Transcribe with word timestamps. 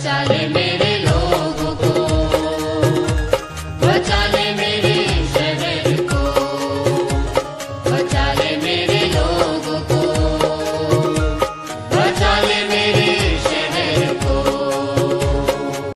चल 0.00 0.28
मेरे 0.54 0.96
लोग। 0.98 1.39